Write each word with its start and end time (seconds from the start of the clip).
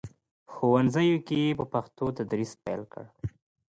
په 0.45 0.51
ښوونځیو 0.55 1.17
کې 1.27 1.35
یې 1.45 1.57
په 1.59 1.65
پښتو 1.73 2.05
تدریس 2.17 2.51
پیل 2.63 2.81
کړ. 2.91 3.03